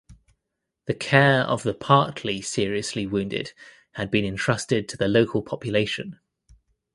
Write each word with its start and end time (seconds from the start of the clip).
The 0.87 0.95
care 0.95 1.41
of 1.41 1.61
the 1.61 1.75
partly 1.75 2.41
seriously 2.41 3.05
wounded 3.05 3.53
had 3.91 4.09
been 4.09 4.25
entrusted 4.25 4.89
to 4.89 4.97
the 4.97 5.07
local 5.07 5.43
population. 5.43 6.19